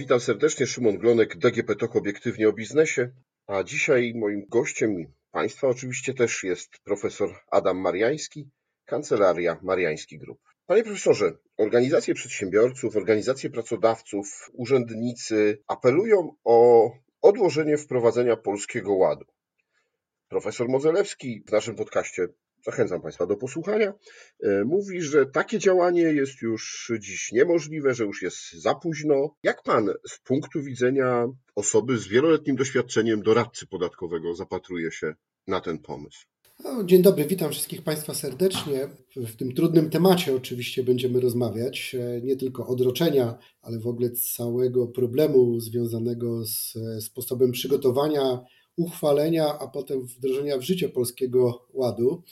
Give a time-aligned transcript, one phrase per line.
[0.00, 3.10] Witam serdecznie, Szymon Glonek, DGP TOK Obiektywnie o Biznesie.
[3.46, 8.50] A dzisiaj moim gościem i Państwa oczywiście też jest profesor Adam Mariański,
[8.84, 10.40] Kancelaria Mariański Group.
[10.66, 16.90] Panie profesorze, organizacje przedsiębiorców, organizacje pracodawców, urzędnicy apelują o
[17.22, 19.24] odłożenie wprowadzenia polskiego ładu.
[20.28, 22.28] Profesor Mozelewski w naszym podcaście
[22.64, 23.92] zachęcam Państwa do posłuchania,
[24.42, 29.34] e, mówi, że takie działanie jest już dziś niemożliwe, że już jest za późno.
[29.42, 35.14] Jak Pan z punktu widzenia osoby z wieloletnim doświadczeniem doradcy podatkowego zapatruje się
[35.46, 36.26] na ten pomysł?
[36.64, 38.88] No, dzień dobry, witam wszystkich Państwa serdecznie.
[39.16, 44.86] W tym trudnym temacie oczywiście będziemy rozmawiać, e, nie tylko odroczenia, ale w ogóle całego
[44.86, 48.40] problemu związanego z sposobem przygotowania
[48.76, 52.22] uchwalenia, a potem wdrożenia w życie polskiego ładu.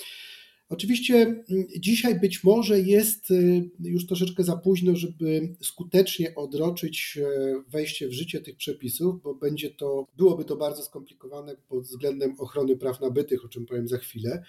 [0.68, 1.44] Oczywiście
[1.78, 8.12] dzisiaj być może jest y, już troszeczkę za późno, żeby skutecznie odroczyć e, wejście w
[8.12, 13.44] życie tych przepisów, bo będzie to, byłoby to bardzo skomplikowane pod względem ochrony praw nabytych,
[13.44, 14.42] o czym powiem za chwilę.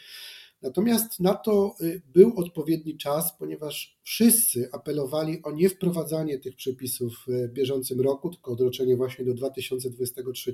[0.62, 7.54] Natomiast na to y, był odpowiedni czas, ponieważ wszyscy apelowali o niewprowadzanie tych przepisów w
[7.54, 10.52] bieżącym roku, tylko odroczenie właśnie do 2023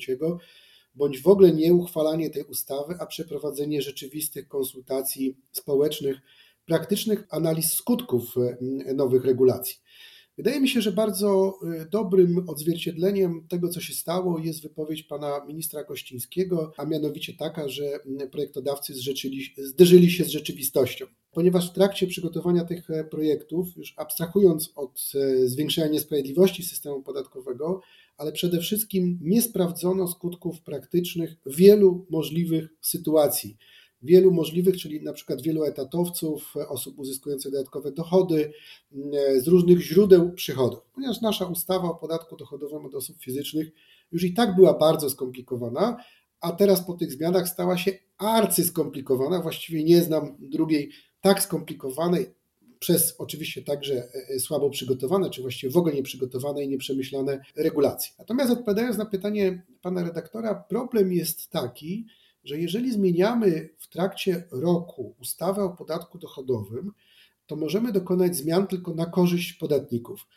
[0.96, 6.18] bądź w ogóle nie uchwalanie tej ustawy, a przeprowadzenie rzeczywistych konsultacji społecznych,
[6.66, 9.76] praktycznych analiz skutków e, nowych regulacji.
[10.38, 15.46] Wydaje mi się, że bardzo e, dobrym odzwierciedleniem tego, co się stało, jest wypowiedź pana
[15.48, 18.00] ministra Kościńskiego, a mianowicie taka, że
[18.32, 18.94] projektodawcy
[19.58, 21.06] zderzyli się z rzeczywistością.
[21.32, 25.12] Ponieważ w trakcie przygotowania tych e, projektów, już abstrahując od
[25.46, 27.82] zwiększenia niesprawiedliwości systemu podatkowego,
[28.18, 33.58] ale przede wszystkim nie sprawdzono skutków praktycznych wielu możliwych sytuacji.
[34.02, 38.52] Wielu możliwych, czyli na przykład wielu etatowców, osób uzyskujących dodatkowe dochody
[38.94, 40.80] mm, z różnych źródeł przychodów.
[40.94, 43.72] Ponieważ nasza ustawa o podatku dochodowym od osób fizycznych
[44.12, 45.98] już i tak była bardzo skomplikowana,
[46.42, 49.42] a teraz po tych zmianach stała się arcyskomplikowana.
[49.42, 52.26] Właściwie nie znam drugiej tak skomplikowanej,
[52.80, 58.14] przez oczywiście także e, e, słabo przygotowane, czy właściwie w ogóle nieprzygotowane i nieprzemyślane regulacje.
[58.20, 62.06] Natomiast odpowiadając na pytanie pana redaktora, problem jest taki,
[62.44, 66.92] że jeżeli zmieniamy w trakcie roku ustawę o podatku dochodowym,
[67.48, 70.28] to możemy dokonać zmian tylko na korzyść podatników.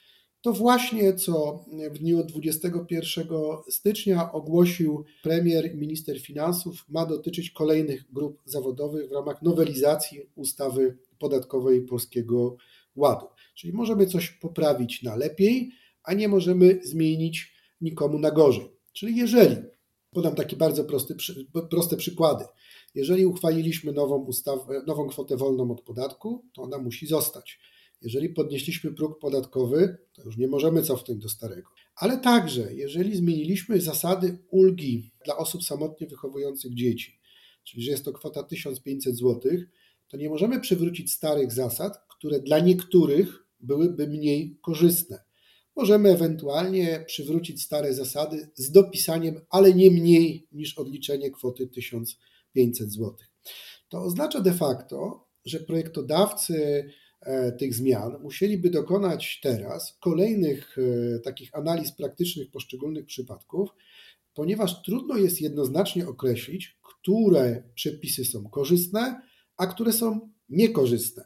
[0.41, 3.27] To właśnie co w dniu 21
[3.71, 10.97] stycznia ogłosił premier i minister finansów ma dotyczyć kolejnych grup zawodowych w ramach nowelizacji ustawy
[11.19, 12.57] podatkowej Polskiego
[12.97, 13.27] Ładu.
[13.55, 15.71] Czyli możemy coś poprawić na lepiej,
[16.03, 18.69] a nie możemy zmienić nikomu na gorzej.
[18.93, 19.57] Czyli jeżeli,
[20.11, 21.17] podam takie bardzo prosty,
[21.71, 22.45] proste przykłady,
[22.95, 27.61] jeżeli uchwaliliśmy nową, ustawę, nową kwotę wolną od podatku, to ona musi zostać.
[28.03, 31.71] Jeżeli podnieśliśmy próg podatkowy, to już nie możemy cofnąć do starego.
[31.97, 37.21] Ale także, jeżeli zmieniliśmy zasady ulgi dla osób samotnie wychowujących dzieci,
[37.65, 39.41] czyli że jest to kwota 1500 zł,
[40.09, 45.29] to nie możemy przywrócić starych zasad, które dla niektórych byłyby mniej korzystne.
[45.77, 53.15] Możemy ewentualnie przywrócić stare zasady z dopisaniem, ale nie mniej niż odliczenie kwoty 1500 zł.
[53.89, 56.85] To oznacza de facto, że projektodawcy
[57.21, 63.69] e, tych zmian musieliby dokonać teraz kolejnych e, takich analiz praktycznych poszczególnych przypadków,
[64.35, 69.21] ponieważ trudno jest jednoznacznie określić, które przepisy są korzystne,
[69.59, 71.25] a które są niekorzystne.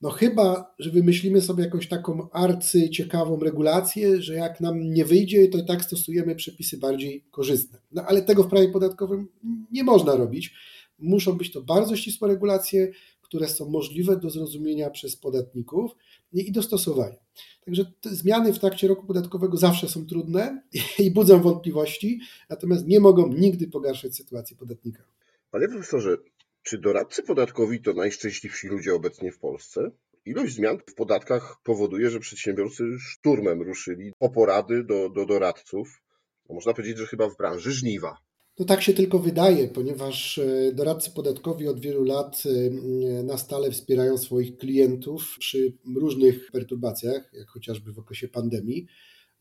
[0.00, 5.48] No chyba, że wymyślimy sobie jakąś taką arcy ciekawą regulację, że jak nam nie wyjdzie,
[5.48, 7.78] to i tak stosujemy przepisy bardziej korzystne.
[7.92, 9.28] No ale tego w prawie podatkowym
[9.70, 10.54] nie można robić.
[10.98, 15.90] Muszą być to bardzo ścisłe regulacje, które są możliwe do zrozumienia przez podatników
[16.32, 17.18] i dostosowania.
[17.64, 20.62] Także te zmiany w trakcie roku podatkowego zawsze są trudne
[20.98, 25.02] i budzą wątpliwości, natomiast nie mogą nigdy pogarszać sytuacji podatnika.
[25.50, 26.16] Panie profesorze,
[26.62, 29.90] czy doradcy podatkowi to najszczęśliwsi ludzie obecnie w Polsce?
[30.24, 36.02] Ilość zmian w podatkach powoduje, że przedsiębiorcy szturmem ruszyli po porady do, do doradców.
[36.48, 38.18] Można powiedzieć, że chyba w branży żniwa.
[38.58, 43.70] No tak się tylko wydaje, ponieważ e, doradcy podatkowi od wielu lat e, na stale
[43.70, 48.86] wspierają swoich klientów przy różnych perturbacjach, jak chociażby w okresie pandemii,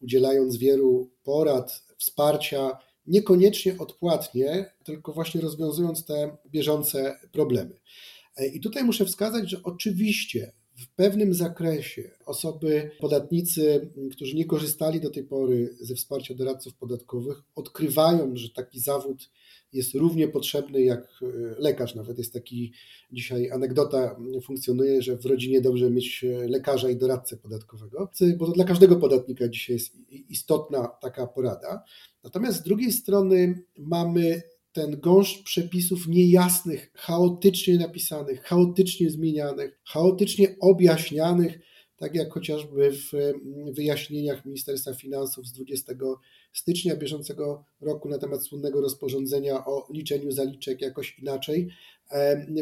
[0.01, 2.77] udzielając wielu porad, wsparcia
[3.07, 7.79] niekoniecznie odpłatnie, tylko właśnie rozwiązując te bieżące problemy.
[8.37, 15.01] E, I tutaj muszę wskazać, że oczywiście w pewnym zakresie osoby, podatnicy, którzy nie korzystali
[15.01, 19.29] do tej pory ze wsparcia doradców podatkowych, odkrywają, że taki zawód
[19.73, 21.25] jest równie potrzebny jak e,
[21.57, 21.95] lekarz.
[21.95, 22.73] Nawet jest taki
[23.11, 28.51] dzisiaj anegdota funkcjonuje, że w rodzinie dobrze mieć e, lekarza i doradcę podatkowego, bo to
[28.51, 29.95] dla każdego podatnika dzisiaj jest
[30.29, 31.83] istotna taka porada.
[32.23, 34.41] Natomiast z drugiej strony mamy
[34.71, 41.59] ten gąszcz przepisów niejasnych, chaotycznie napisanych, chaotycznie zmienianych, chaotycznie objaśnianych,
[41.97, 43.33] tak jak chociażby w
[43.73, 45.93] wyjaśnieniach Ministerstwa Finansów z 20
[46.57, 51.69] stycznia bieżącego roku na temat słynnego rozporządzenia o liczeniu zaliczek jakoś inaczej,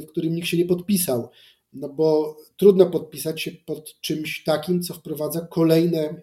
[0.04, 1.30] w którym nikt się nie podpisał.
[1.74, 6.22] No bo trudno podpisać się pod czymś takim, co wprowadza kolejne e,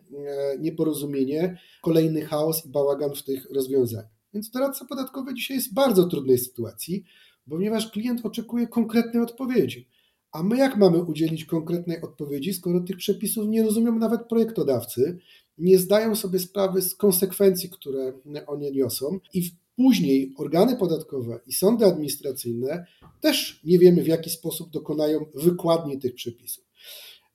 [0.61, 4.11] nieporozumienie, kolejny chaos i bałagan w tych rozwiązaniach.
[4.35, 7.05] Więc doradca podatkowy dzisiaj jest w bardzo trudnej sytuacji,
[7.51, 9.89] ponieważ klient oczekuje konkretnej odpowiedzi.
[10.33, 15.19] A my jak mamy udzielić konkretnej odpowiedzi, skoro tych przepisów nie rozumią nawet projektodawcy,
[15.59, 18.13] nie zdają sobie sprawy z konsekwencji, które
[18.47, 22.87] one niosą i później organy podatkowe i sądy administracyjne
[23.21, 26.65] też nie wiemy w jaki sposób dokonają wykładni tych przepisów.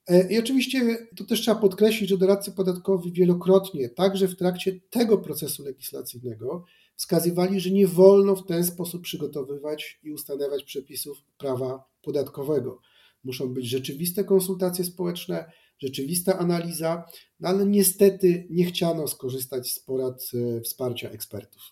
[0.06, 5.18] E, I oczywiście to też trzeba podkreślić, że doradcy podatkowi wielokrotnie, także w trakcie tego
[5.18, 6.64] procesu legislacyjnego,
[6.96, 12.80] wskazywali, że nie wolno w ten sposób przygotowywać i ustanawiać przepisów prawa podatkowego.
[13.24, 17.04] Muszą być rzeczywiste konsultacje społeczne, rzeczywista analiza,
[17.40, 21.62] no ale niestety nie chciano skorzystać z porad e, wsparcia ekspertów.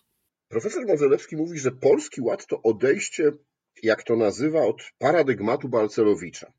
[0.47, 3.31] Profesor Mozelewski mówi, że Polski Ład to odejście,
[3.83, 6.53] jak to nazywa, od paradygmatu Balcerowicza,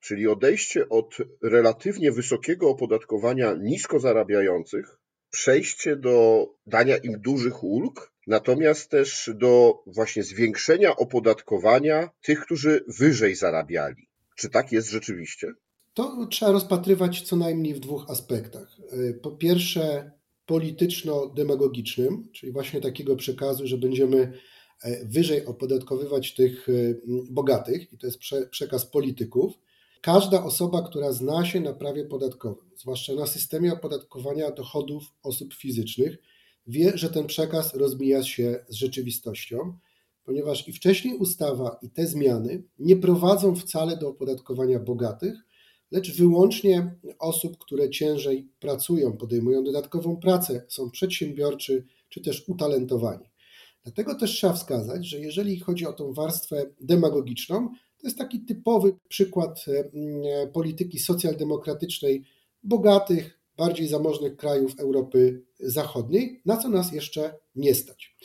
[0.00, 5.00] czyli odejście od relatywnie wysokiego opodatkowania nisko zarabiających
[5.30, 13.34] przejście do dania im dużych ulg, natomiast też do właśnie zwiększenia opodatkowania tych, którzy wyżej
[13.34, 14.08] zarabiali.
[14.36, 15.52] Czy tak jest rzeczywiście?
[15.94, 18.76] To trzeba rozpatrywać co najmniej w dwóch aspektach.
[19.22, 20.10] Po pierwsze,
[20.50, 24.32] polityczno-demagogicznym, czyli właśnie takiego przekazu, że będziemy
[24.82, 26.72] e, wyżej opodatkowywać tych e,
[27.30, 28.18] bogatych, i to jest
[28.50, 29.52] przekaz polityków.
[30.00, 36.16] Każda osoba, która zna się na prawie podatkowym, zwłaszcza na systemie opodatkowania dochodów osób fizycznych,
[36.66, 39.78] wie, że ten przekaz rozmija się z rzeczywistością,
[40.24, 45.34] ponieważ i wcześniej ustawa, i te zmiany nie prowadzą wcale do opodatkowania bogatych,
[45.90, 53.30] lecz wyłącznie osób, które ciężej pracują, podejmują dodatkową pracę, są przedsiębiorczy czy też utalentowani.
[53.82, 58.96] Dlatego też trzeba wskazać, że jeżeli chodzi o tą warstwę demagogiczną, to jest taki typowy
[59.08, 62.24] przykład e, mm, polityki socjaldemokratycznej
[62.62, 68.16] bogatych, bardziej zamożnych krajów Europy Zachodniej, na co nas jeszcze nie stać.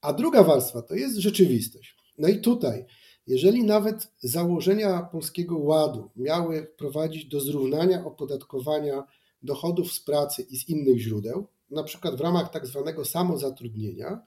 [0.00, 1.96] A druga warstwa to jest rzeczywistość.
[2.18, 2.84] No i tutaj,
[3.26, 9.04] jeżeli nawet założenia Polskiego Ładu miały prowadzić do zrównania opodatkowania
[9.42, 14.20] dochodów z pracy i z innych źródeł, na przykład w ramach tak zwanego samozatrudnienia,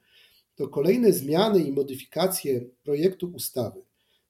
[0.55, 3.81] to kolejne zmiany i modyfikacje projektu ustawy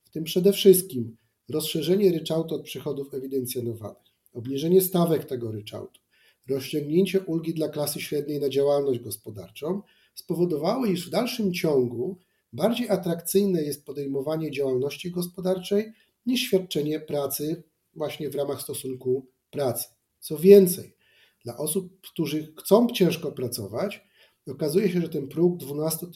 [0.03, 1.17] w tym przede wszystkim
[1.49, 6.01] rozszerzenie ryczałtu od przychodów ewidencjonowanych, obniżenie stawek tego ryczałtu,
[6.49, 9.81] rozciągnięcie ulgi dla klasy średniej na działalność gospodarczą
[10.15, 12.17] spowodowały, iż w dalszym ciągu
[12.53, 15.93] bardziej atrakcyjne jest podejmowanie działalności gospodarczej
[16.25, 17.63] niż świadczenie pracy
[17.95, 19.87] właśnie w ramach stosunku pracy.
[20.19, 20.93] Co więcej,
[21.43, 24.03] dla osób, którzy chcą ciężko pracować,
[24.47, 26.07] okazuje się, że ten próg 12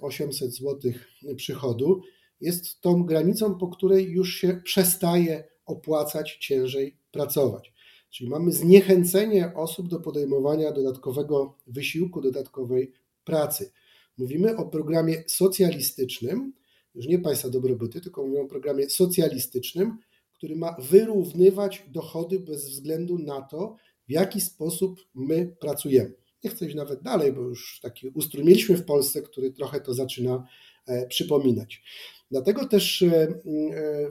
[0.00, 0.92] 800 zł
[1.36, 2.00] przychodu
[2.40, 7.72] jest tą granicą, po której już się przestaje opłacać ciężej pracować.
[8.10, 12.92] Czyli mamy zniechęcenie osób do podejmowania dodatkowego wysiłku, dodatkowej
[13.24, 13.72] pracy.
[14.18, 16.52] Mówimy o programie socjalistycznym,
[16.94, 19.98] już nie państwa dobrobyty, tylko mówimy o programie socjalistycznym,
[20.32, 23.76] który ma wyrównywać dochody bez względu na to,
[24.08, 26.12] w jaki sposób my pracujemy.
[26.44, 29.94] Nie chcę iść nawet dalej, bo już taki ustrój mieliśmy w Polsce, który trochę to
[29.94, 30.46] zaczyna
[30.86, 31.82] e, przypominać.
[32.30, 33.36] Dlatego też e, e,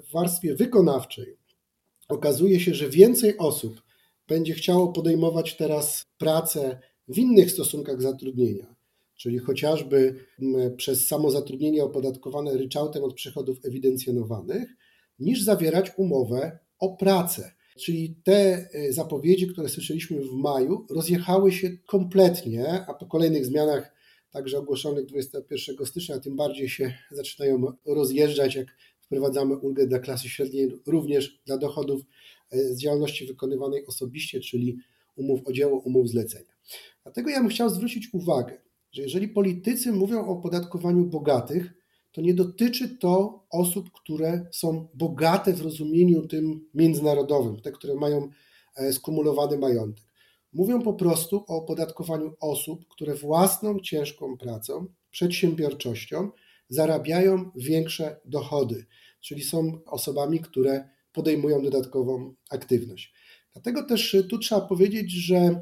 [0.02, 1.38] w warstwie wykonawczej
[2.08, 3.82] okazuje się, że więcej osób
[4.28, 8.75] będzie chciało podejmować teraz pracę w innych stosunkach zatrudnienia,
[9.17, 10.25] czyli chociażby
[10.77, 14.69] przez samozatrudnienie opodatkowane ryczałtem od przychodów ewidencjonowanych,
[15.19, 17.51] niż zawierać umowę o pracę.
[17.79, 23.95] Czyli te e, zapowiedzi, które słyszeliśmy w maju, rozjechały się kompletnie, a po kolejnych zmianach
[24.31, 28.67] także ogłoszonych 21 stycznia, tym bardziej się zaczynają rozjeżdżać, jak
[29.01, 32.01] wprowadzamy ulgę dla klasy średniej, również dla dochodów
[32.51, 34.77] e, z działalności wykonywanej osobiście, czyli
[35.15, 36.51] umów o dzieło, umów zlecenia.
[37.03, 38.62] Dlatego ja bym chciał zwrócić uwagę,
[38.96, 41.74] że jeżeli politycy mówią o opodatkowaniu bogatych,
[42.12, 48.30] to nie dotyczy to osób, które są bogate w rozumieniu tym międzynarodowym, te, które mają
[48.75, 50.06] e, skumulowany majątek.
[50.54, 56.30] Mówią po prostu o opodatkowaniu osób, które własną ciężką pracą, przedsiębiorczością
[56.70, 58.86] zarabiają większe dochody,
[59.22, 63.14] czyli są osobami, które podejmują dodatkową aktywność.
[63.54, 65.62] Dlatego też tu trzeba powiedzieć, że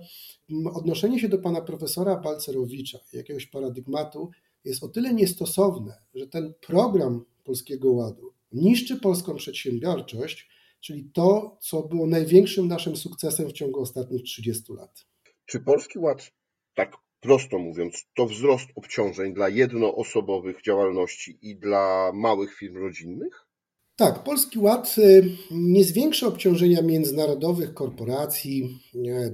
[0.74, 4.32] odnoszenie się do pana profesora Balcerowicza, jakiegoś paradygmatu,
[4.66, 11.84] jest o tyle niestosowne, że ten program Polskiego Ładu niszczy polską przedsiębiorczość, czyli to, co
[11.84, 15.06] było największym naszym sukcesem w ciągu ostatnich 30 lat.
[15.46, 16.32] Czy Polski Ład,
[16.76, 23.48] tak prosto mówiąc, to wzrost obciążeń dla jednoosobowych działalności i dla małych firm rodzinnych?
[23.96, 28.80] Tak, Polski Ład y, nie zwiększa obciążenia międzynarodowych korporacji,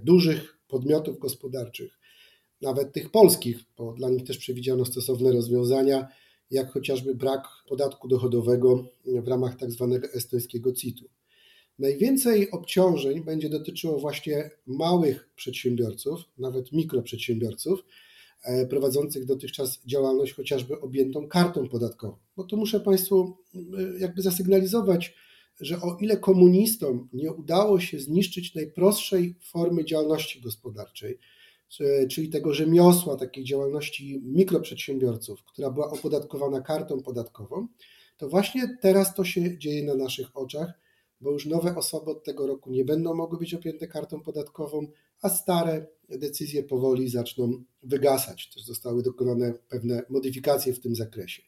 [0.03, 1.99] dużych podmiotów gospodarczych,
[2.61, 6.07] nawet tych polskich, bo dla nich też przewidziano stosowne rozwiązania,
[6.51, 11.05] jak chociażby brak podatku dochodowego w ramach tak zwanego estońskiego CIT-u.
[11.79, 17.83] Najwięcej obciążeń będzie dotyczyło właśnie małych przedsiębiorców, nawet mikroprzedsiębiorców,
[18.43, 22.17] e, prowadzących dotychczas działalność chociażby objętą kartą podatkową.
[22.37, 23.59] Bo tu muszę Państwu e,
[23.99, 25.15] jakby zasygnalizować,
[25.59, 31.19] że o ile komunistom nie udało się zniszczyć najprostszej formy działalności gospodarczej,
[32.09, 37.67] czyli tego rzemiosła, takiej działalności mikroprzedsiębiorców, która była opodatkowana kartą podatkową,
[38.17, 40.73] to właśnie teraz to się dzieje na naszych oczach,
[41.21, 44.87] bo już nowe osoby od tego roku nie będą mogły być objęte kartą podatkową,
[45.21, 48.49] a stare decyzje powoli zaczną wygasać.
[48.49, 51.41] Też zostały dokonane pewne modyfikacje w tym zakresie.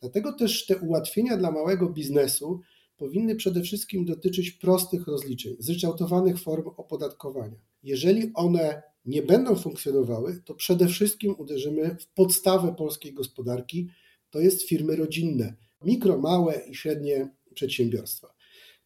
[0.00, 2.60] Dlatego też te ułatwienia dla małego biznesu
[3.00, 7.58] powinny przede wszystkim dotyczyć prostych rozliczeń, zryczałtowanych form opodatkowania.
[7.82, 13.88] Jeżeli one nie będą funkcjonowały, to przede wszystkim uderzymy w podstawę polskiej gospodarki,
[14.30, 15.54] to jest firmy rodzinne,
[15.84, 18.34] mikro, małe i średnie przedsiębiorstwa.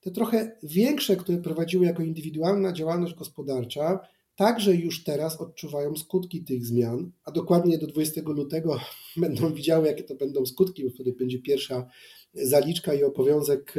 [0.00, 3.98] Te trochę większe, które prowadziły jako indywidualna działalność gospodarcza,
[4.36, 8.80] także już teraz odczuwają skutki tych zmian, a dokładnie do 20 lutego
[9.16, 11.86] będą widziały, jakie to będą skutki, bo wtedy będzie pierwsza
[12.34, 13.74] zaliczka i obowiązek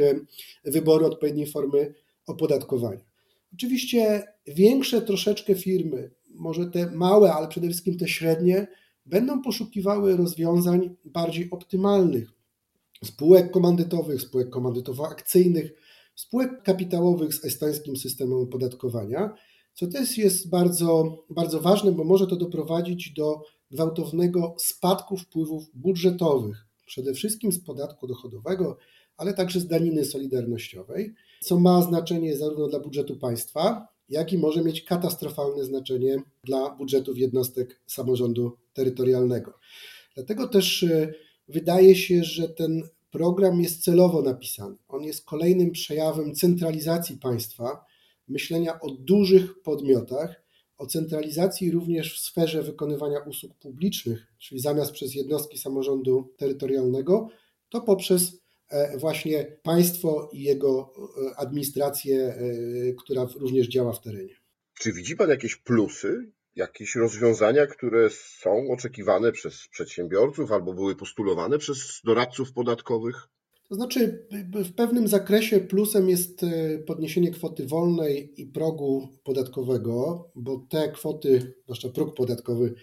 [0.64, 1.94] wyboru odpowiedniej formy
[2.26, 3.04] opodatkowania.
[3.54, 8.66] Oczywiście większe troszeczkę firmy, może te małe, ale przede wszystkim te średnie,
[9.06, 12.32] będą poszukiwały rozwiązań bardziej optymalnych.
[13.04, 15.70] Spółek komandytowych, spółek komandytowo-akcyjnych,
[16.14, 19.34] spółek kapitałowych z estońskim systemem opodatkowania,
[19.74, 26.65] co też jest bardzo, bardzo ważne, bo może to doprowadzić do gwałtownego spadku wpływów budżetowych,
[26.86, 28.76] przede wszystkim z podatku dochodowego,
[29.16, 34.64] ale także z daniny solidarnościowej, co ma znaczenie zarówno dla budżetu państwa, jak i może
[34.64, 39.58] mieć katastrofalne znaczenie dla budżetów jednostek samorządu terytorialnego.
[40.14, 41.12] Dlatego też e,
[41.48, 44.76] wydaje się, że ten program jest celowo napisany.
[44.88, 47.84] On jest kolejnym przejawem centralizacji państwa,
[48.28, 50.45] myślenia o dużych podmiotach,
[50.78, 57.28] o centralizacji również w sferze wykonywania usług publicznych, czyli zamiast przez jednostki samorządu terytorialnego,
[57.68, 60.92] to poprzez e, właśnie państwo i jego
[61.32, 62.38] e, administrację, e,
[62.92, 64.34] która również działa w terenie.
[64.78, 71.58] Czy widzi Pan jakieś plusy, jakieś rozwiązania, które są oczekiwane przez przedsiębiorców albo były postulowane
[71.58, 73.28] przez doradców podatkowych?
[73.68, 80.66] To znaczy, w pewnym zakresie plusem jest e, podniesienie kwoty wolnej i progu podatkowego, bo
[80.70, 82.74] te kwoty, zwłaszcza próg podatkowy,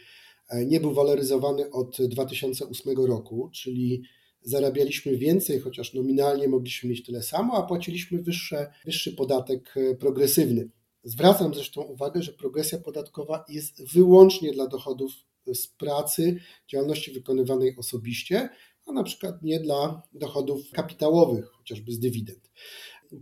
[0.49, 4.03] e, nie był waloryzowany od 2008 roku, czyli
[4.41, 10.69] zarabialiśmy więcej, chociaż nominalnie mogliśmy mieć tyle samo, a płaciliśmy wyższe, wyższy podatek e, progresywny.
[11.03, 15.11] Zwracam zresztą uwagę, że progresja podatkowa jest wyłącznie dla dochodów
[15.53, 18.49] z pracy, działalności wykonywanej osobiście,
[18.85, 22.51] a na przykład nie dla dochodów kapitałowych, chociażby z dywidend.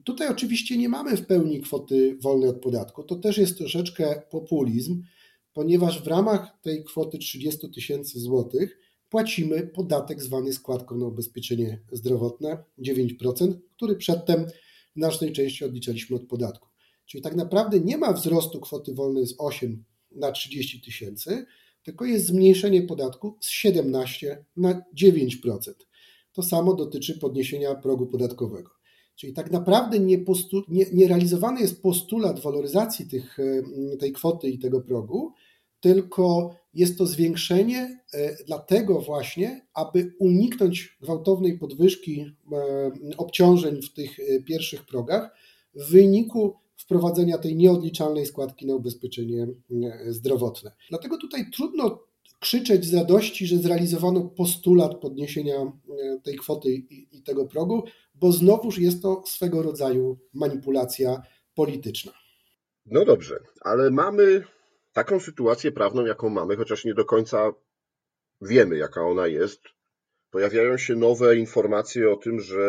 [0.04, 3.04] Tutaj oczywiście nie mamy w pełni kwoty wolnej od podatku.
[3.04, 5.04] To też jest troszeczkę populizm,
[5.54, 12.64] ponieważ w ramach tej kwoty 30 tysięcy złotych płacimy podatek zwany składką na ubezpieczenie zdrowotne
[12.80, 14.46] 9%, który przedtem
[14.96, 16.70] w znacznej części odliczaliśmy od podatku.
[17.06, 21.46] Czyli tak naprawdę nie ma wzrostu kwoty wolnej z 8 na 30 tysięcy,
[21.84, 25.58] tylko jest zmniejszenie podatku z 17 na 9%.
[26.34, 28.70] To samo dotyczy podniesienia progu podatkowego.
[29.16, 30.18] Czyli tak naprawdę nie,
[30.68, 35.34] nie, nie realizowany jest postulat waloryzacji tych, e, tej kwoty i tego progu,
[35.80, 44.18] tylko jest to zwiększenie e, dlatego właśnie, aby uniknąć gwałtownej podwyżki e, obciążeń w tych
[44.46, 45.36] pierwszych progach
[45.76, 50.72] w wyniku wprowadzenia tej nieodliczalnej składki na ubezpieczenie e, zdrowotne.
[50.90, 52.04] Dlatego tutaj trudno
[52.40, 55.72] krzyczeć z radości, że zrealizowano postulat podniesienia e,
[56.24, 56.74] tej kwoty
[57.12, 57.84] i tego progu,
[58.16, 61.22] bo znowuż jest to swego rodzaju manipulacja
[61.56, 62.12] polityczna.
[62.86, 64.44] No dobrze, ale mamy
[64.94, 67.54] taką sytuację prawną, jaką mamy, chociaż nie do końca
[68.42, 69.62] wiemy, jaka ona jest,
[70.32, 72.60] pojawiają się nowe informacje o tym, że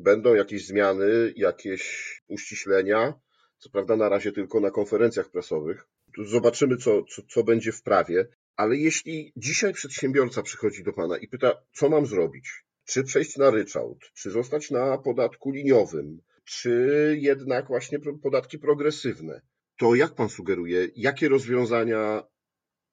[0.00, 1.82] będą jakieś zmiany, jakieś
[2.28, 3.14] uściślenia.
[3.58, 5.86] Co prawda na razie tylko na konferencjach prasowych.
[6.14, 8.28] Tu zobaczymy, co, co, co będzie w prawie.
[8.56, 12.64] Ale jeśli dzisiaj przedsiębiorca przychodzi do Pana i pyta, co mam zrobić?
[12.84, 13.98] Czy przejść na ryczałt?
[14.14, 16.20] Czy zostać na podatku liniowym?
[16.44, 19.40] Czy jednak właśnie podatki progresywne?
[19.78, 22.22] To jak Pan sugeruje, jakie rozwiązania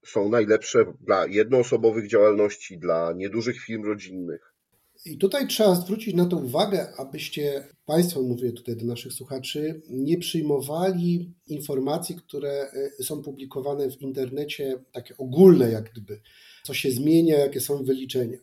[0.06, 4.54] są najlepsze dla jednoosobowych działalności, dla niedużych firm rodzinnych?
[5.08, 10.18] I tutaj trzeba zwrócić na to uwagę, abyście Państwo, mówię tutaj do naszych słuchaczy, nie
[10.18, 16.22] przyjmowali informacji, które y, są publikowane w internecie, takie ogólne, jak gdyby,
[16.64, 18.38] co się zmienia, jakie są wyliczenia.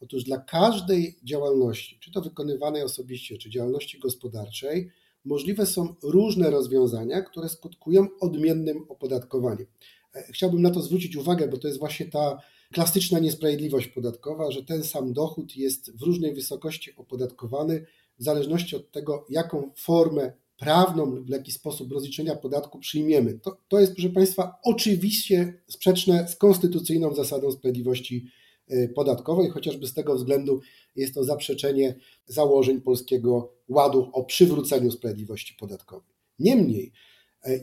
[0.00, 4.90] Otóż dla każdej działalności, czy to wykonywanej osobiście, czy działalności gospodarczej,
[5.24, 9.66] możliwe są różne rozwiązania, które skutkują odmiennym opodatkowaniem.
[10.14, 12.38] E, chciałbym na to zwrócić uwagę, bo to jest właśnie ta
[12.72, 17.86] klasyczna niesprawiedliwość podatkowa, że ten sam dochód jest w różnej wysokości opodatkowany
[18.18, 23.38] w zależności od tego, jaką formę prawną lub w jaki sposób rozliczenia podatku przyjmiemy.
[23.38, 28.26] To, to jest, proszę Państwa, oczywiście sprzeczne z konstytucyjną zasadą sprawiedliwości
[28.68, 30.60] e, podatkowej, chociażby z tego względu
[30.96, 31.94] jest to zaprzeczenie
[32.26, 36.14] założeń Polskiego Ładu o przywróceniu sprawiedliwości podatkowej.
[36.38, 36.92] Niemniej,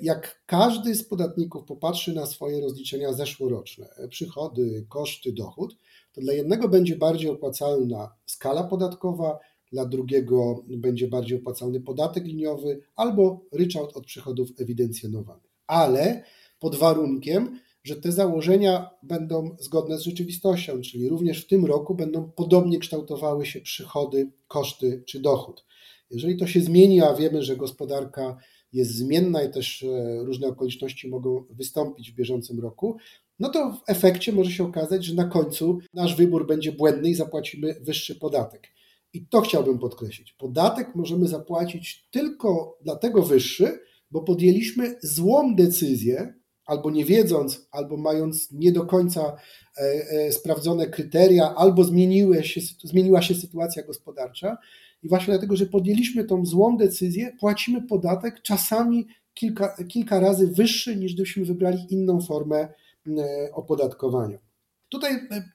[0.01, 5.77] jak każdy z podatników popatrzy na swoje rozliczenia zeszłoroczne, e, przychody, koszty, dochód,
[6.13, 9.39] to dla jednego będzie bardziej opłacalna skala podatkowa,
[9.71, 15.51] dla drugiego będzie bardziej opłacalny podatek liniowy albo ryczałt od przychodów ewidencjonowanych.
[15.67, 16.23] Ale
[16.59, 22.31] pod warunkiem, że te założenia będą zgodne z rzeczywistością, czyli również w tym roku będą
[22.31, 25.65] podobnie kształtowały się przychody, koszty czy dochód.
[26.11, 28.37] Jeżeli to się zmieni, a wiemy, że gospodarka
[28.73, 32.97] jest zmienna i też e, różne okoliczności mogą wystąpić w bieżącym roku,
[33.39, 37.15] no to w efekcie może się okazać, że na końcu nasz wybór będzie błędny i
[37.15, 38.67] zapłacimy wyższy podatek.
[39.13, 40.33] I to chciałbym podkreślić.
[40.33, 43.79] Podatek możemy zapłacić tylko dlatego wyższy,
[44.11, 46.33] bo podjęliśmy złą decyzję,
[46.67, 49.35] albo nie wiedząc, albo mając nie do końca
[49.77, 54.57] e, e, sprawdzone kryteria, albo zmieniły się, zmieniła się sytuacja gospodarcza
[55.03, 60.95] i właśnie dlatego, że podjęliśmy tą złą decyzję, płacimy podatek czasami kilka, kilka razy wyższy,
[60.95, 64.39] niż gdybyśmy wybrali inną formę e, opodatkowania.
[64.89, 65.11] Tutaj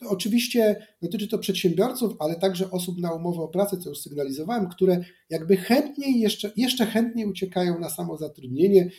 [0.08, 5.04] oczywiście dotyczy to przedsiębiorców, ale także osób na umowę o pracę, co już sygnalizowałem, które
[5.30, 8.90] jakby chętniej, jeszcze, jeszcze chętniej uciekają na samozatrudnienie,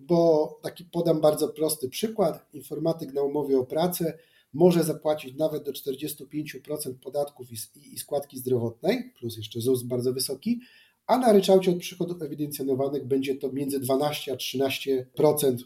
[0.00, 2.46] bo taki podam bardzo prosty przykład.
[2.52, 4.18] Informatyk na umowie o pracę
[4.52, 7.48] może zapłacić nawet do 45% podatków
[7.92, 10.60] i, składki zdrowotnej, plus jeszcze ZUS bardzo wysoki,
[11.06, 15.56] a na ryczałcie od przychodów ewidencjonowanych będzie to między 12 a 13%,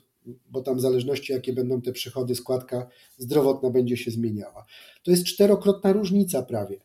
[0.51, 4.67] bo tam w zależności jakie będą te przychody, składka zdrowotna będzie się zmieniała.
[5.03, 6.81] To jest czterokrotna różnica prawie.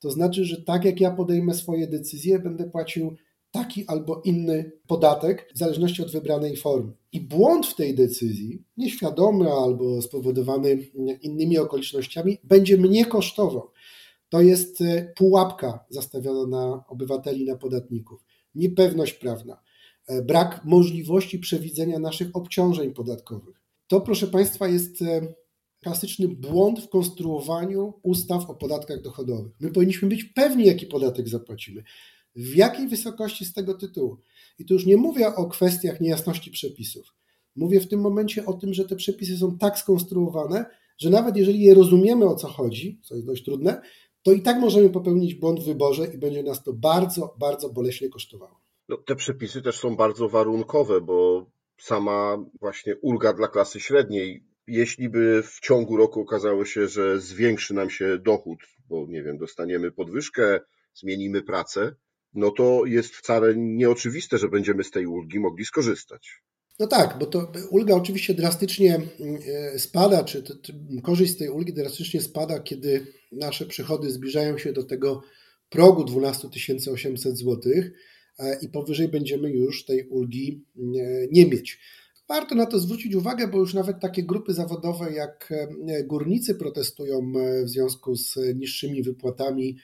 [0.00, 3.16] To znaczy, że tak jak ja podejmę swoje decyzje, będę płacił
[3.50, 6.92] taki albo inny podatek w zależności od wybranej formy.
[7.12, 10.74] I błąd w tej decyzji, nieświadomy albo spowodowany
[11.22, 13.70] innymi okolicznościami, będzie mnie kosztował.
[14.28, 18.24] To jest e, pułapka zastawiona na obywateli, na podatników.
[18.54, 19.60] Niepewność prawna,
[20.06, 23.60] e, brak możliwości przewidzenia naszych obciążeń podatkowych.
[23.86, 25.34] To, proszę Państwa, jest e,
[25.80, 29.52] klasyczny błąd w konstruowaniu ustaw o podatkach dochodowych.
[29.60, 31.82] My powinniśmy być pewni, jaki podatek zapłacimy
[32.36, 34.16] w jakiej wysokości z tego tytułu.
[34.58, 37.14] I tu już nie mówię o kwestiach niejasności przepisów.
[37.56, 40.64] Mówię w tym momencie o tym, że te przepisy są tak skonstruowane,
[40.98, 43.80] że nawet jeżeli je rozumiemy o co chodzi, co jest dość trudne,
[44.22, 48.08] to i tak możemy popełnić błąd w wyborze i będzie nas to bardzo, bardzo boleśnie
[48.08, 48.60] kosztowało.
[48.88, 51.46] No, te przepisy też są bardzo warunkowe, bo
[51.78, 57.74] sama właśnie ulga dla klasy średniej, jeśli by w ciągu roku okazało się, że zwiększy
[57.74, 60.60] nam się dochód, bo nie wiem, dostaniemy podwyżkę,
[60.94, 61.94] zmienimy pracę,
[62.38, 66.42] no to jest wcale nieoczywiste, że będziemy z tej ulgi mogli skorzystać.
[66.78, 69.38] No tak, bo to ulga oczywiście drastycznie mm,
[69.74, 70.42] e, spada, czy,
[71.02, 75.22] korzyść z tej ulgi drastycznie spada, kiedy nasze przychody zbliżają się do tego
[75.68, 76.48] progu 12
[76.92, 77.72] 800 zł
[78.62, 80.80] i powyżej będziemy już tej ulgi e,
[81.32, 81.78] nie mieć.
[82.28, 85.52] Warto na to zwrócić uwagę, bo już nawet takie grupy zawodowe jak
[85.88, 87.32] e, górnicy protestują
[87.64, 89.76] w związku z niższymi wypłatami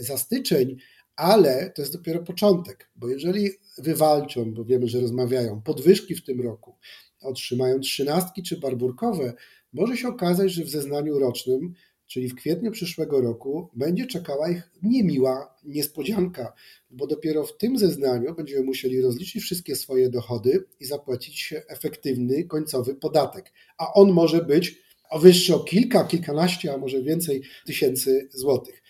[0.00, 0.76] za styczeń,
[1.16, 6.40] ale to jest dopiero początek, bo jeżeli wywalczą, bo wiemy, że rozmawiają, podwyżki w tym
[6.40, 6.76] roku,
[7.20, 9.32] otrzymają trzynastki czy barburkowe,
[9.72, 11.74] może się okazać, że w zeznaniu rocznym,
[12.06, 16.52] czyli w kwietniu przyszłego roku, będzie czekała ich niemiła niespodzianka,
[16.90, 22.94] bo dopiero w tym zeznaniu będziemy musieli rozliczyć wszystkie swoje dochody i zapłacić efektywny końcowy
[22.94, 24.78] podatek, a on może być
[25.20, 28.82] wyższy o kilka, kilkanaście, a może więcej tysięcy złotych.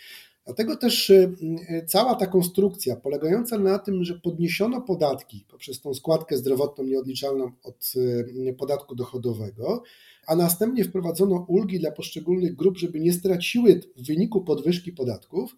[0.44, 1.34] Dlatego też y,
[1.70, 7.52] y, cała ta konstrukcja polegająca na tym, że podniesiono podatki poprzez tą składkę zdrowotną nieodliczalną
[7.62, 9.82] od y, podatku dochodowego,
[10.26, 15.56] a następnie wprowadzono ulgi dla poszczególnych grup, żeby nie straciły w wyniku podwyżki podatków,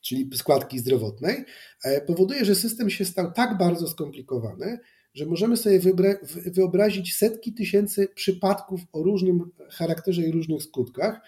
[0.00, 1.44] czyli składki zdrowotnej,
[1.84, 4.78] e, powoduje, że system się stał tak bardzo skomplikowany,
[5.16, 5.80] że możemy sobie
[6.46, 11.20] wyobrazić setki tysięcy przypadków o różnym charakterze i różnych skutkach,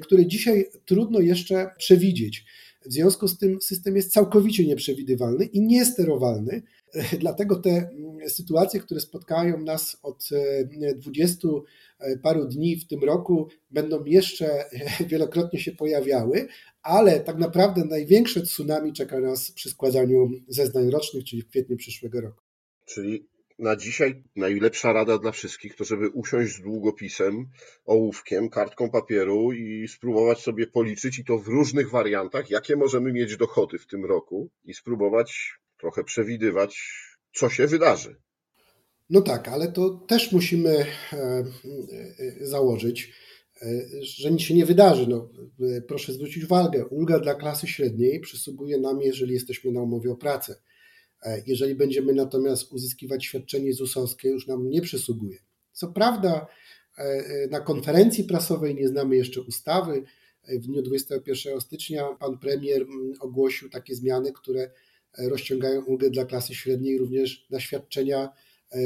[0.00, 2.44] które dzisiaj trudno jeszcze przewidzieć.
[2.86, 6.62] W związku z tym system jest całkowicie nieprzewidywalny i niesterowalny.
[7.20, 10.28] Dlatego te mm, sytuacje, które spotkają nas od
[10.96, 11.60] 20 e,
[11.98, 14.64] e, paru dni w tym roku, będą jeszcze
[15.10, 16.46] wielokrotnie się pojawiały,
[16.82, 22.20] ale tak naprawdę największe tsunami czeka nas przy składaniu zeznań rocznych, czyli w kwietniu przyszłego
[22.20, 22.43] roku.
[22.84, 27.46] Czyli na dzisiaj najlepsza rada dla wszystkich to, żeby usiąść z długopisem,
[27.84, 33.36] ołówkiem, kartką papieru i spróbować sobie policzyć i to w różnych wariantach, jakie możemy mieć
[33.36, 36.78] dochody w tym roku i spróbować trochę przewidywać,
[37.34, 38.16] co się wydarzy.
[39.10, 41.44] No tak, ale to też musimy e, e,
[42.46, 43.12] założyć,
[43.62, 43.66] e,
[44.02, 45.06] że nic się nie wydarzy.
[45.08, 45.30] No,
[45.88, 50.54] proszę zwrócić uwagę, ulga dla klasy średniej przysługuje nam, jeżeli jesteśmy na umowie o pracę
[51.46, 55.38] jeżeli będziemy natomiast uzyskiwać świadczenie ZUS-owskie, już nam nie przysługuje.
[55.72, 56.46] Co prawda,
[56.98, 60.02] e, e, na konferencji prasowej nie znamy jeszcze ustawy.
[60.48, 64.70] W dniu 21 stycznia pan premier mm, ogłosił takie zmiany, które
[65.18, 68.28] rozciągają ulgę dla klasy średniej również na świadczenia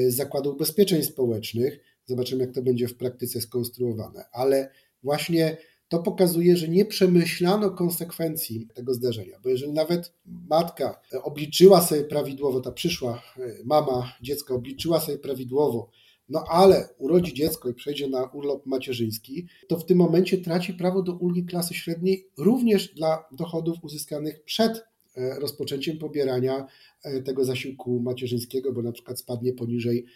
[0.09, 1.81] z Zakładu Ubezpieczeń Społecznych.
[2.05, 4.24] Zobaczymy, jak to będzie w praktyce skonstruowane.
[4.33, 4.70] Ale
[5.03, 5.57] właśnie
[5.88, 9.40] to pokazuje, że nie przemyślano konsekwencji tego zdarzenia.
[9.42, 15.90] Bo jeżeli nawet matka obliczyła sobie prawidłowo, ta przyszła e, mama dziecka obliczyła sobie prawidłowo,
[16.29, 21.03] no ale urodzi dziecko i przejdzie na urlop macierzyński, to w tym momencie traci prawo
[21.03, 24.85] do ulgi klasy średniej również dla dochodów uzyskanych przed
[25.16, 26.66] e, rozpoczęciem pobierania
[27.03, 30.07] e, tego zasiłku macierzyńskiego, bo na przykład spadnie poniżej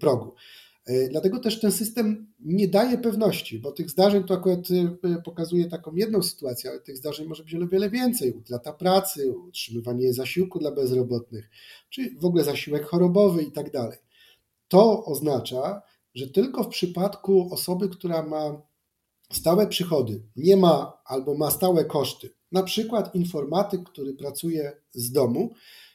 [0.00, 0.34] progu.
[0.86, 4.68] E, dlatego też ten system nie daje pewności, bo tych zdarzeń to akurat
[5.04, 8.32] e, pokazuje taką jedną sytuację, ale tych zdarzeń może być o wiele więcej.
[8.32, 11.50] Utrata pracy, utrzymywanie zasiłku dla bezrobotnych,
[11.90, 13.98] czy w ogóle zasiłek chorobowy i tak dalej.
[14.68, 15.82] To oznacza,
[16.14, 18.62] że tylko w przypadku osoby, która ma
[19.32, 25.54] stałe przychody, nie ma albo ma stałe koszty, na przykład informatyk, który pracuje z domu,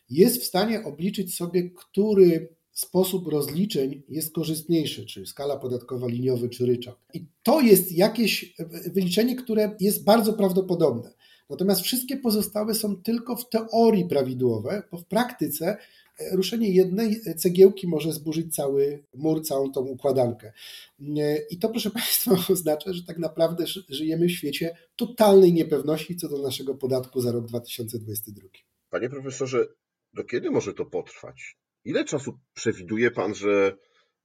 [0.10, 6.65] jest w stanie obliczyć sobie, który sposób rozliczeń jest korzystniejszy, czyli skala podatkowa liniowy czy
[6.65, 6.97] ryczałt.
[7.13, 8.55] I to jest jakieś
[8.93, 11.13] wyliczenie, które jest bardzo prawdopodobne.
[11.49, 15.77] Natomiast wszystkie pozostałe są tylko w teorii prawidłowe, bo w praktyce
[16.19, 20.53] e, ruszenie jednej cegiełki może zburzyć cały mur, całą tą układankę.
[21.17, 26.29] E, I to, proszę Państwa, oznacza, że tak naprawdę żyjemy w świecie totalnej niepewności co
[26.29, 28.47] do naszego podatku za rok 2022.
[28.89, 29.65] Panie profesorze,
[30.13, 31.57] do kiedy może to potrwać?
[31.86, 33.78] Ile czasu przewiduje Pan, że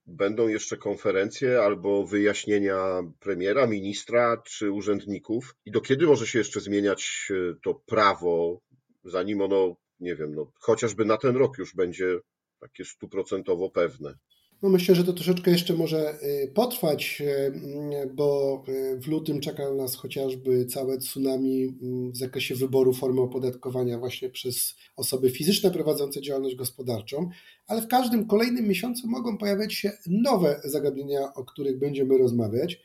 [0.06, 5.54] będą jeszcze konferencje albo wyjaśnienia premiera, ministra czy urzędników?
[5.64, 8.60] I do kiedy może się jeszcze zmieniać e, to prawo,
[9.04, 12.18] zanim ono, nie wiem, no, chociażby na ten rok już będzie
[12.60, 14.14] takie stuprocentowo pewne?
[14.62, 17.22] No myślę, że to troszeczkę jeszcze może y, potrwać,
[18.04, 23.20] y, bo y, w lutym czeka nas chociażby całe tsunami mm, w zakresie wyboru formy
[23.20, 27.28] opodatkowania właśnie przez osoby fizyczne prowadzące działalność gospodarczą,
[27.66, 32.80] ale w każdym kolejnym miesiącu mogą pojawiać się nowe zagadnienia, o których będziemy rozmawiać.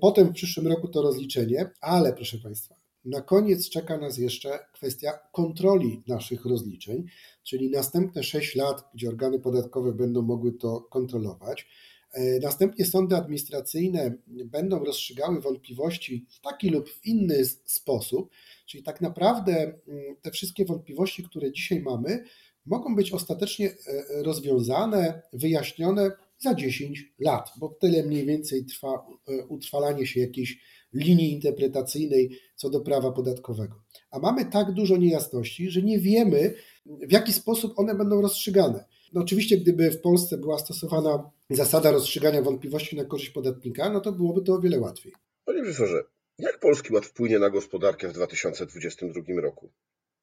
[0.00, 5.12] Potem w przyszłym roku to rozliczenie, ale proszę Państwa, na koniec czeka nas jeszcze kwestia
[5.32, 7.04] kontroli naszych rozliczeń,
[7.42, 11.66] czyli następne 6 lat, gdzie organy podatkowe będą mogły to kontrolować.
[12.12, 18.30] E, następnie sądy administracyjne będą rozstrzygały wątpliwości w taki lub w inny sposób,
[18.66, 22.24] czyli tak naprawdę mm, te wszystkie wątpliwości, które dzisiaj mamy,
[22.66, 29.46] mogą być ostatecznie e, rozwiązane, wyjaśnione za 10 lat, bo tyle mniej więcej trwa e,
[29.46, 30.58] utrwalanie się jakiejś
[30.94, 33.82] linii interpretacyjnej co do prawa podatkowego.
[34.10, 36.54] A mamy tak dużo niejasności, że nie wiemy,
[36.86, 38.84] w jaki sposób one będą rozstrzygane.
[39.12, 44.12] No oczywiście, gdyby w Polsce była stosowana zasada rozstrzygania wątpliwości na korzyść podatnika, no to
[44.12, 45.12] byłoby to o wiele łatwiej.
[45.44, 46.04] Panie profesorze,
[46.38, 49.72] jak Polski Ład wpłynie na gospodarkę w 2022 roku?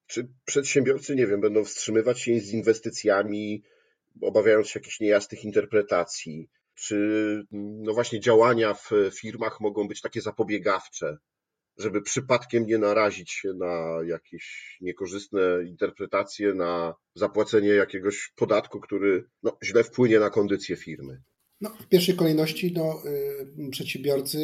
[0.07, 3.63] Czy przedsiębiorcy, nie wiem, będą wstrzymywać się z inwestycjami,
[4.21, 6.49] obawiając się jakichś niejasnych interpretacji?
[6.81, 6.97] Czy
[7.51, 11.17] no właśnie działania w firmach mogą być takie zapobiegawcze,
[11.77, 19.57] żeby przypadkiem nie narazić się na jakieś niekorzystne interpretacje, na zapłacenie jakiegoś podatku, który no,
[19.63, 21.21] źle wpłynie na kondycję firmy?
[21.61, 23.01] No, w pierwszej kolejności no,
[23.67, 24.37] y, przedsiębiorcy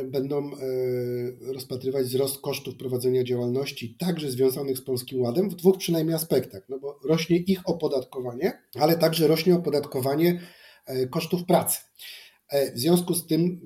[0.00, 5.78] y, będą y, rozpatrywać wzrost kosztów prowadzenia działalności, także związanych z Polskim Ładem, w dwóch
[5.78, 10.40] przynajmniej aspektach, no bo rośnie ich opodatkowanie, ale także rośnie opodatkowanie
[11.10, 11.78] kosztów pracy.
[12.74, 13.60] W związku z tym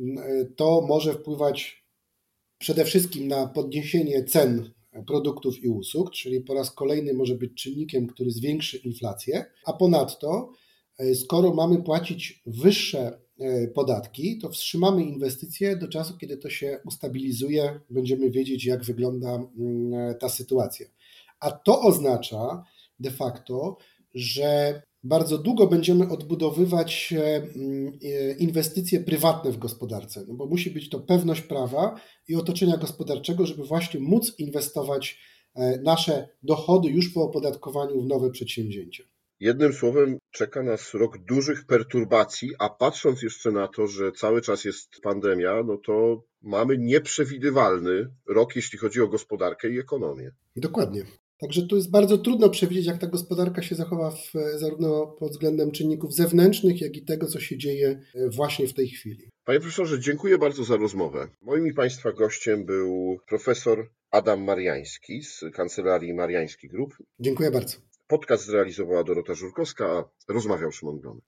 [0.57, 1.85] to może wpływać
[2.59, 4.71] przede wszystkim na podniesienie cen
[5.07, 10.53] produktów i usług, czyli po raz kolejny może być czynnikiem, który zwiększy inflację, a ponadto
[10.99, 16.81] E, skoro mamy płacić wyższe e, podatki, to wstrzymamy inwestycje do czasu, kiedy to się
[16.85, 20.87] ustabilizuje, będziemy wiedzieć, jak wygląda e, ta sytuacja.
[21.41, 22.65] A to oznacza
[23.01, 23.77] de facto,
[24.15, 27.15] że bardzo długo będziemy odbudowywać
[27.57, 27.99] mm,
[28.39, 33.65] inwestycje prywatne w gospodarce, no bo musi być to pewność prawa i otoczenia gospodarczego, żeby
[33.65, 35.19] właśnie móc inwestować
[35.83, 39.05] nasze dochody już po opodatkowaniu w nowe przedsięwzięcia.
[39.41, 44.65] Jednym słowem, czeka nas rok dużych perturbacji, a patrząc jeszcze na to, że cały czas
[44.65, 50.31] jest pandemia, no to mamy nieprzewidywalny rok, jeśli chodzi o gospodarkę i ekonomię.
[50.57, 51.05] Dokładnie.
[51.39, 55.71] Także tu jest bardzo trudno przewidzieć, jak ta gospodarka się zachowa w, zarówno pod względem
[55.71, 59.31] czynników zewnętrznych, jak i tego, co się dzieje właśnie w tej chwili.
[59.45, 61.29] Panie profesorze, dziękuję bardzo za rozmowę.
[61.43, 66.95] Moim i Państwa gościem był profesor Adam Mariański z Kancelarii Mariański Group.
[67.21, 67.77] Dziękuję bardzo.
[68.07, 71.25] Podcast zrealizowała Dorota Żurkowska, a rozmawiał Szymon Glonek.